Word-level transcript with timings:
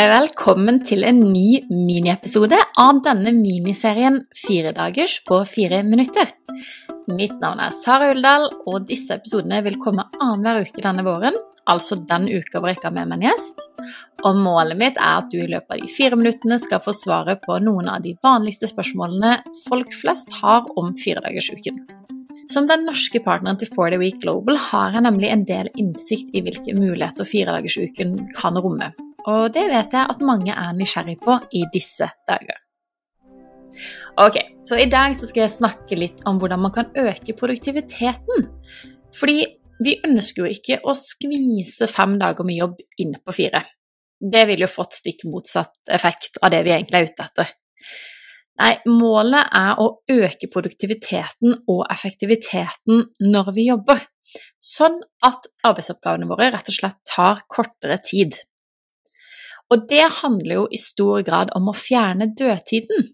Velkommen 0.00 0.78
til 0.88 1.02
en 1.04 1.18
ny 1.28 1.58
miniepisode 1.68 2.56
av 2.80 3.02
denne 3.04 3.34
miniserien 3.36 4.14
Fire 4.32 4.70
dagers 4.72 5.18
på 5.28 5.42
fire 5.44 5.82
minutter. 5.84 6.30
Mitt 7.10 7.34
navn 7.42 7.60
er 7.60 7.74
Sara 7.76 8.08
Uldal, 8.14 8.46
og 8.64 8.86
disse 8.88 9.18
episodene 9.18 9.58
vil 9.66 9.76
komme 9.82 10.06
annenhver 10.16 10.64
uke 10.64 10.80
denne 10.80 11.04
våren, 11.04 11.36
altså 11.68 11.98
den 12.00 12.30
uka 12.32 12.62
hvor 12.62 12.70
jeg 12.70 12.78
ikke 12.78 12.88
har 12.88 12.96
med 12.96 13.10
meg 13.10 13.18
en 13.18 13.26
gjest. 13.28 13.66
Og 14.24 14.40
målet 14.40 14.80
mitt 14.80 14.96
er 14.96 15.18
at 15.18 15.28
du 15.28 15.36
i 15.42 15.50
løpet 15.52 15.76
av 15.76 15.84
de 15.84 15.92
fire 15.92 16.16
minuttene 16.22 16.56
skal 16.64 16.80
få 16.80 16.96
svaret 16.96 17.44
på 17.44 17.60
noen 17.60 17.92
av 17.92 18.00
de 18.06 18.14
vanligste 18.24 18.72
spørsmålene 18.72 19.36
folk 19.66 19.92
flest 20.00 20.32
har 20.40 20.64
om 20.80 20.94
firedagersuken. 20.96 21.84
Som 22.48 22.72
den 22.72 22.88
norske 22.88 23.20
partneren 23.20 23.60
til 23.60 23.68
40 23.68 24.00
Week 24.00 24.24
Global 24.24 24.56
har 24.70 24.96
jeg 24.96 25.04
nemlig 25.10 25.28
en 25.28 25.44
del 25.44 25.68
innsikt 25.76 26.32
i 26.32 26.40
hvilke 26.46 26.72
muligheter 26.78 27.28
firedagersuken 27.28 28.22
kan 28.40 28.56
romme. 28.56 28.94
Og 29.28 29.52
det 29.54 29.66
vet 29.68 29.94
jeg 29.96 30.12
at 30.14 30.24
mange 30.24 30.54
er 30.54 30.74
nysgjerrig 30.76 31.18
på 31.22 31.36
i 31.56 31.64
disse 31.72 32.08
dager. 32.28 32.58
Ok, 34.20 34.36
så 34.66 34.78
i 34.80 34.88
dag 34.90 35.14
så 35.16 35.28
skal 35.28 35.44
jeg 35.44 35.54
snakke 35.54 35.98
litt 35.98 36.24
om 36.28 36.40
hvordan 36.40 36.62
man 36.64 36.74
kan 36.74 36.90
øke 36.98 37.36
produktiviteten. 37.38 38.48
Fordi 39.16 39.44
vi 39.80 39.96
ønsker 40.06 40.44
jo 40.44 40.52
ikke 40.52 40.80
å 40.84 40.94
skvise 40.98 41.88
fem 41.90 42.18
dager 42.20 42.46
med 42.46 42.58
jobb 42.60 42.80
inn 43.00 43.14
på 43.24 43.36
fire. 43.36 43.64
Det 44.20 44.44
ville 44.48 44.66
jo 44.66 44.74
fått 44.74 44.98
stikk 44.98 45.24
motsatt 45.30 45.92
effekt 45.94 46.36
av 46.44 46.52
det 46.52 46.60
vi 46.66 46.74
egentlig 46.74 46.98
er 46.98 47.08
ute 47.08 47.26
etter. 47.26 47.52
Nei, 48.60 48.74
målet 48.92 49.54
er 49.56 49.78
å 49.80 49.86
øke 50.12 50.50
produktiviteten 50.52 51.62
og 51.70 51.86
effektiviteten 51.88 53.06
når 53.24 53.54
vi 53.56 53.70
jobber, 53.70 54.02
sånn 54.60 54.98
at 55.24 55.48
arbeidsoppgavene 55.64 56.28
våre 56.28 56.50
rett 56.52 56.68
og 56.68 56.76
slett 56.76 56.98
tar 57.08 57.40
kortere 57.48 57.96
tid. 58.04 58.36
Og 59.70 59.86
det 59.90 60.06
handler 60.22 60.56
jo 60.56 60.66
i 60.70 60.80
stor 60.82 61.22
grad 61.26 61.52
om 61.54 61.70
å 61.70 61.76
fjerne 61.76 62.32
dødtiden. 62.38 63.06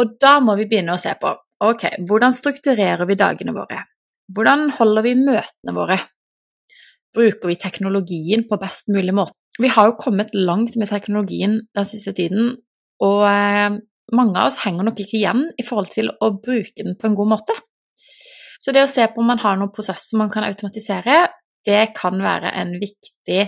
Og 0.00 0.14
da 0.22 0.38
må 0.40 0.56
vi 0.56 0.68
begynne 0.68 0.96
å 0.96 1.00
se 1.00 1.12
på 1.20 1.32
ok, 1.60 1.84
hvordan 2.08 2.32
strukturerer 2.32 3.04
vi 3.08 3.18
dagene 3.20 3.52
våre? 3.52 3.82
Hvordan 4.32 4.70
holder 4.78 5.04
vi 5.04 5.18
møtene 5.18 5.74
våre? 5.76 5.98
Bruker 7.16 7.50
vi 7.50 7.58
teknologien 7.60 8.46
på 8.48 8.58
best 8.60 8.88
mulig 8.94 9.12
måte? 9.16 9.36
Vi 9.60 9.68
har 9.68 9.90
jo 9.90 9.98
kommet 10.00 10.32
langt 10.32 10.76
med 10.80 10.88
teknologien 10.88 11.58
den 11.76 11.88
siste 11.88 12.14
tiden, 12.16 12.54
og 13.02 13.24
eh, 13.28 13.76
mange 14.16 14.38
av 14.38 14.48
oss 14.48 14.60
henger 14.62 14.86
nok 14.86 15.02
ikke 15.02 15.18
igjen 15.18 15.42
i 15.58 15.66
forhold 15.66 15.90
til 15.92 16.08
å 16.08 16.30
bruke 16.38 16.86
den 16.86 16.96
på 16.96 17.10
en 17.10 17.18
god 17.18 17.32
måte. 17.34 17.56
Så 18.60 18.72
det 18.76 18.84
å 18.84 18.90
se 18.90 19.04
på 19.10 19.20
om 19.20 19.28
man 19.32 19.42
har 19.42 19.58
noen 19.58 19.72
prosesser 19.74 20.20
man 20.20 20.32
kan 20.32 20.46
automatisere, 20.46 21.26
det 21.66 21.90
kan 21.96 22.22
være 22.22 22.54
en 22.60 22.74
viktig 22.80 23.42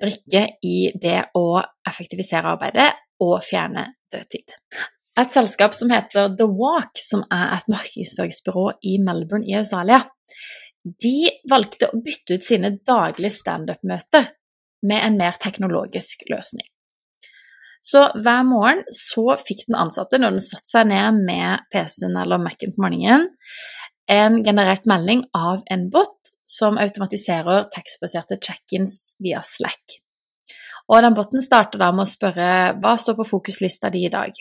brikke 0.00 0.46
i 0.66 0.90
det 1.00 1.18
å 1.38 1.60
effektivisere 1.88 2.54
arbeidet 2.54 2.90
og 3.20 3.38
fjerne 3.44 3.90
dødtid. 4.12 4.56
Et 5.20 5.32
selskap 5.32 5.74
som 5.76 5.90
heter 5.92 6.32
The 6.38 6.46
Walk, 6.48 6.96
som 7.00 7.24
er 7.32 7.56
et 7.56 7.70
markedsføringsbyrå 7.72 8.66
i 8.88 8.96
Melbourne 9.02 9.48
i 9.48 9.56
Australia, 9.58 10.04
de 10.80 11.30
valgte 11.50 11.90
å 11.90 12.00
bytte 12.00 12.38
ut 12.38 12.46
sine 12.46 12.72
daglige 12.88 13.34
standup-møter 13.34 14.30
med 14.86 15.04
en 15.04 15.18
mer 15.20 15.36
teknologisk 15.42 16.24
løsning. 16.30 16.64
Så 17.84 18.06
hver 18.20 18.44
morgen 18.44 18.82
så 18.96 19.36
fikk 19.40 19.66
den 19.68 19.78
ansatte, 19.80 20.20
når 20.20 20.36
den 20.36 20.44
satte 20.44 20.68
seg 20.68 20.88
ned 20.90 21.20
med 21.24 21.64
PC-en 21.72 22.18
eller 22.20 22.40
Mac-en 22.40 22.74
på 22.76 22.84
morgenen, 22.84 23.28
en 24.10 24.40
generert 24.44 24.88
melding 24.90 25.22
av 25.36 25.62
en 25.70 25.86
bot 25.92 26.19
som 26.50 26.78
automatiserer 26.82 27.68
tekstbaserte 27.74 28.40
check-ins 28.42 29.16
via 29.22 29.42
Slack. 29.46 30.00
Og 30.90 31.04
den 31.04 31.14
botten 31.14 31.42
starter 31.44 31.78
da 31.78 31.92
med 31.94 32.08
å 32.08 32.10
spørre 32.10 32.48
hva 32.82 32.96
står 32.98 33.20
på 33.20 33.28
fokuslista 33.36 33.92
di 33.94 34.08
i 34.08 34.12
dag. 34.12 34.34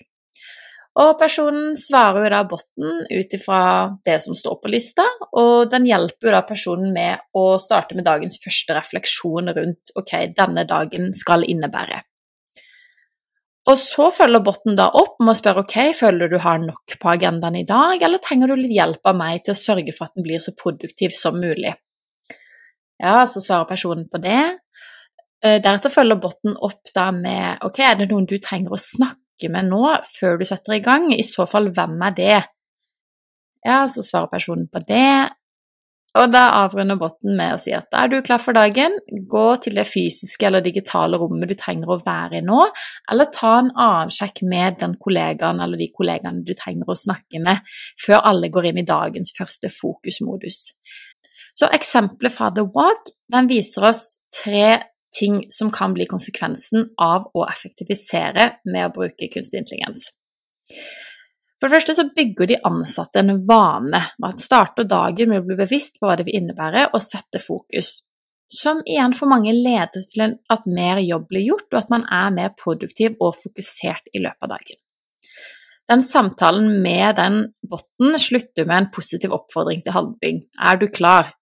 Og 1.00 1.14
personen 1.20 1.76
svarer 1.78 2.26
jo 2.26 2.32
da 2.34 2.40
botten 2.50 3.04
ut 3.08 3.34
ifra 3.38 3.62
det 4.06 4.18
som 4.24 4.36
står 4.36 4.58
på 4.60 4.72
lista, 4.74 5.06
og 5.38 5.70
den 5.72 5.86
hjelper 5.88 6.28
jo 6.28 6.34
da 6.34 6.42
personen 6.48 6.92
med 6.96 7.22
å 7.38 7.44
starte 7.62 7.96
med 7.96 8.08
dagens 8.10 8.40
første 8.42 8.76
refleksjon 8.76 9.54
rundt 9.56 9.94
ok, 10.00 10.16
denne 10.36 10.66
dagen 10.68 11.14
skal 11.16 11.46
innebære. 11.46 12.02
Og 13.70 13.78
så 13.78 14.08
følger 14.10 14.42
botten 14.42 14.76
da 14.80 14.88
opp 14.98 15.20
med 15.22 15.36
å 15.36 15.38
spørre 15.38 15.62
ok, 15.68 15.78
føler 15.94 16.32
du 16.32 16.40
har 16.42 16.58
nok 16.64 16.98
på 16.98 17.12
agendaen 17.12 17.60
i 17.60 17.68
dag, 17.70 18.02
eller 18.02 18.22
trenger 18.24 18.50
du 18.50 18.58
litt 18.58 18.74
hjelp 18.74 19.06
av 19.12 19.20
meg 19.20 19.46
til 19.46 19.54
å 19.54 19.62
sørge 19.62 19.94
for 19.94 20.10
at 20.10 20.18
den 20.18 20.26
blir 20.26 20.42
så 20.42 20.56
produktiv 20.58 21.14
som 21.16 21.38
mulig? 21.38 21.76
Ja, 23.00 23.24
så 23.28 23.42
svarer 23.42 23.70
personen 23.70 24.08
på 24.12 24.22
det. 24.24 24.42
Eh, 25.44 25.58
deretter 25.64 25.92
følger 25.94 26.20
botten 26.20 26.58
opp 26.60 26.92
da 26.96 27.10
med 27.16 27.64
ok, 27.64 27.80
er 27.80 28.00
det 28.02 28.10
noen 28.12 28.28
du 28.28 28.38
trenger 28.44 28.76
å 28.76 28.82
snakke 28.82 29.48
med 29.52 29.70
nå 29.72 29.84
før 30.12 30.40
du 30.40 30.46
setter 30.48 30.76
i 30.76 30.84
gang? 30.84 31.12
I 31.16 31.24
så 31.24 31.48
fall, 31.48 31.72
hvem 31.76 31.96
er 32.10 32.16
det? 32.18 32.40
Ja, 33.64 33.86
så 33.92 34.04
svarer 34.04 34.32
personen 34.32 34.68
på 34.72 34.84
det. 34.88 35.30
Og 36.18 36.32
da 36.34 36.42
avrunder 36.64 36.98
botten 36.98 37.36
med 37.38 37.54
å 37.54 37.60
si 37.62 37.70
at 37.76 37.86
da 37.94 38.02
er 38.02 38.10
du 38.10 38.16
klar 38.26 38.42
for 38.42 38.58
dagen, 38.58 38.96
gå 39.30 39.44
til 39.62 39.76
det 39.78 39.86
fysiske 39.86 40.48
eller 40.48 40.64
digitale 40.66 41.20
rommet 41.22 41.52
du 41.52 41.54
trenger 41.60 41.92
å 41.94 42.00
være 42.02 42.40
i 42.40 42.46
nå, 42.46 42.64
eller 43.14 43.30
ta 43.36 43.52
en 43.60 43.70
avsjekk 43.84 44.42
med 44.50 44.80
den 44.82 44.96
kollegaen 45.04 45.62
eller 45.62 45.78
de 45.78 45.92
kollegaene 45.94 46.42
du 46.48 46.56
trenger 46.58 46.90
å 46.90 46.98
snakke 46.98 47.44
med, 47.46 47.62
før 48.02 48.26
alle 48.32 48.50
går 48.50 48.72
inn 48.72 48.82
i 48.82 48.88
dagens 48.90 49.36
første 49.38 49.70
fokusmodus. 49.70 50.64
Så 51.60 51.68
eksempelet 51.76 52.34
fra 52.34 52.54
The 52.56 52.64
Walk 52.76 53.12
den 53.34 53.50
viser 53.52 53.90
oss 53.90 54.04
tre 54.44 54.78
ting 55.20 55.42
som 55.52 55.72
kan 55.74 55.94
bli 55.94 56.06
konsekvensen 56.08 56.94
av 57.02 57.28
å 57.36 57.46
effektivisere 57.50 58.46
med 58.70 58.86
å 58.86 58.94
bruke 58.96 59.28
kunstig 59.34 59.64
intelligens. 59.64 60.08
For 61.60 61.68
det 61.68 61.76
første 61.76 61.96
så 61.98 62.06
bygger 62.16 62.48
de 62.48 62.60
ansatte 62.70 63.20
en 63.20 63.42
vane. 63.48 64.00
Man 64.24 64.38
starter 64.40 64.88
dagen 64.88 65.34
med 65.34 65.42
å 65.42 65.48
bli 65.50 65.58
bevisst 65.60 66.00
på 66.00 66.08
hva 66.08 66.16
det 66.16 66.30
vil 66.30 66.38
innebære, 66.40 66.86
og 66.94 67.04
sette 67.04 67.42
fokus. 67.44 67.98
Som 68.50 68.80
igjen 68.88 69.14
for 69.18 69.30
mange 69.30 69.52
leder 69.54 70.06
til 70.14 70.38
at 70.54 70.70
mer 70.70 71.02
jobb 71.04 71.28
blir 71.30 71.44
gjort, 71.50 71.68
og 71.74 71.82
at 71.82 71.92
man 71.92 72.06
er 72.08 72.32
mer 72.38 72.54
produktiv 72.56 73.20
og 73.20 73.36
fokusert 73.42 74.08
i 74.16 74.24
løpet 74.24 74.48
av 74.48 74.54
dagen. 74.56 74.80
Den 75.90 76.06
samtalen 76.06 76.80
med 76.86 77.18
den 77.18 77.38
botten 77.66 78.16
slutter 78.22 78.68
med 78.70 78.78
en 78.78 78.90
positiv 78.94 79.34
oppfordring 79.36 79.84
til 79.84 79.98
handling. 79.98 80.44
Er 80.62 80.80
du 80.80 80.88
klar? 80.88 81.34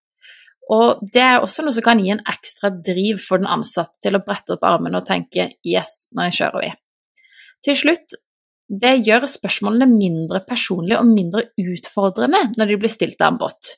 Og 0.73 0.99
det 1.13 1.23
er 1.23 1.39
også 1.39 1.63
noe 1.63 1.75
som 1.75 1.85
kan 1.85 2.01
gi 2.03 2.11
en 2.11 2.23
ekstra 2.27 2.71
driv 2.71 3.21
for 3.23 3.39
den 3.39 3.49
ansatte 3.49 4.01
til 4.03 4.17
å 4.17 4.23
brette 4.25 4.57
opp 4.57 4.65
armene 4.67 4.99
og 4.99 5.07
tenke 5.07 5.53
'yes, 5.63 6.09
nå 6.11 6.27
kjører 6.27 6.63
vi'. 6.63 6.75
Til 7.63 7.75
slutt, 7.75 8.17
det 8.67 9.07
gjør 9.07 9.27
spørsmålene 9.31 9.87
mindre 9.87 10.41
personlige 10.43 10.99
og 10.99 11.07
mindre 11.07 11.45
utfordrende 11.57 12.51
når 12.57 12.67
de 12.67 12.79
blir 12.81 12.91
stilt 12.91 13.21
av 13.21 13.33
en 13.33 13.39
bot. 13.39 13.77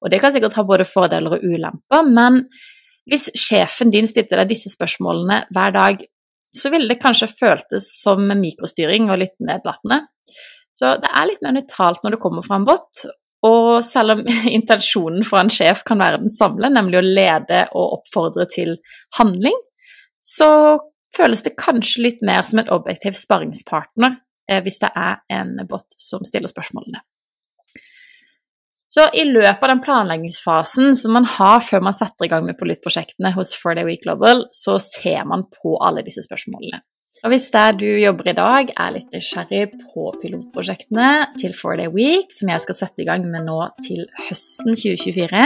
Og 0.00 0.10
det 0.10 0.20
kan 0.20 0.32
sikkert 0.32 0.56
ha 0.56 0.64
både 0.64 0.88
fordeler 0.88 1.36
og 1.36 1.44
ulemper, 1.44 2.06
men 2.08 2.46
hvis 3.10 3.28
sjefen 3.36 3.92
din 3.92 4.08
stilte 4.08 4.38
deg 4.38 4.48
disse 4.48 4.72
spørsmålene 4.72 5.44
hver 5.52 5.76
dag, 5.76 6.02
så 6.56 6.70
ville 6.72 6.88
det 6.88 7.02
kanskje 7.02 7.30
føltes 7.30 7.86
som 8.00 8.24
mikrostyring 8.40 9.10
og 9.10 9.20
litt 9.22 9.36
nedlatende. 9.44 10.02
Så 10.74 10.96
det 11.02 11.10
er 11.12 11.28
litt 11.28 11.42
mer 11.44 11.54
nøytralt 11.56 12.02
når 12.02 12.16
det 12.16 12.22
kommer 12.22 12.46
fra 12.46 12.58
en 12.58 12.66
bot, 12.68 13.04
og 13.46 13.80
selv 13.84 14.16
om 14.16 14.22
intensjonen 14.58 15.24
for 15.26 15.40
en 15.40 15.52
sjef 15.52 15.84
kan 15.88 16.02
være 16.02 16.22
den 16.24 16.32
samme, 16.32 16.70
nemlig 16.72 17.00
å 17.00 17.06
lede 17.06 17.64
og 17.72 18.00
oppfordre 18.00 18.46
til 18.52 18.76
handling, 19.18 19.56
så 20.20 20.50
føles 21.16 21.42
det 21.46 21.58
kanskje 21.58 22.04
litt 22.04 22.26
mer 22.26 22.44
som 22.46 22.60
et 22.62 22.70
objektiv 22.72 23.16
sparringspartner 23.18 24.18
eh, 24.50 24.60
hvis 24.64 24.80
det 24.82 24.92
er 24.94 25.22
en 25.40 25.56
bot 25.68 25.88
som 25.98 26.26
stiller 26.28 26.52
spørsmålene. 26.52 27.02
Så 28.90 29.04
i 29.14 29.22
løpet 29.22 29.62
av 29.62 29.70
den 29.70 29.82
planleggingsfasen 29.84 30.96
som 30.98 31.14
man 31.14 31.26
har 31.38 31.60
før 31.62 31.84
man 31.86 31.94
setter 31.94 32.26
i 32.26 32.30
gang 32.30 32.42
med 32.46 32.58
politprosjektene 32.58 33.30
hos 33.36 33.52
Friday 33.54 33.86
Week 33.86 34.02
Global, 34.02 34.48
så 34.50 34.80
ser 34.82 35.22
man 35.30 35.46
på 35.54 35.76
alle 35.78 36.02
disse 36.06 36.24
spørsmålene. 36.26 36.82
Og 37.20 37.34
hvis 37.34 37.50
der 37.52 37.74
du 37.76 37.84
jobber 38.00 38.30
i 38.30 38.36
dag 38.36 38.70
er 38.80 38.92
litt 38.94 39.10
nysgjerrig 39.12 39.66
på 39.90 40.06
pilotprosjektene 40.22 41.08
til 41.40 41.52
4Day 41.56 41.92
Week, 41.92 42.32
som 42.32 42.48
jeg 42.48 42.64
skal 42.64 42.78
sette 42.78 43.04
i 43.04 43.08
gang 43.08 43.26
med 43.28 43.44
nå 43.44 43.58
til 43.84 44.06
høsten 44.28 44.72
2024, 44.72 45.44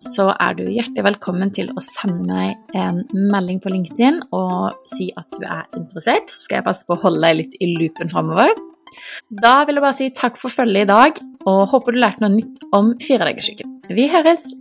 så 0.00 0.30
er 0.32 0.56
du 0.56 0.64
hjertelig 0.64 1.04
velkommen 1.10 1.52
til 1.56 1.68
å 1.76 1.84
sende 1.84 2.24
meg 2.30 2.76
en 2.78 3.02
melding 3.12 3.60
på 3.60 3.74
LinkedIn 3.74 4.22
og 4.32 4.88
si 4.94 5.10
at 5.20 5.28
du 5.36 5.44
er 5.44 5.68
interessert. 5.76 6.32
Så 6.32 6.46
skal 6.46 6.62
jeg 6.62 6.68
passe 6.72 6.88
på 6.88 6.96
å 6.96 7.02
holde 7.04 7.24
deg 7.26 7.40
litt 7.42 7.58
i 7.60 7.74
loopen 7.74 8.12
framover. 8.12 8.56
Da 9.28 9.58
vil 9.68 9.76
jeg 9.76 9.84
bare 9.84 9.98
si 10.00 10.12
takk 10.16 10.40
for 10.40 10.54
følget 10.54 10.86
i 10.86 10.92
dag, 10.94 11.24
og 11.44 11.66
håper 11.74 11.92
du 11.92 12.00
lærte 12.00 12.24
noe 12.24 12.38
nytt 12.38 12.64
om 12.72 12.94
firedagersyken. 13.02 13.82
Vi 13.92 14.08
høres! 14.08 14.54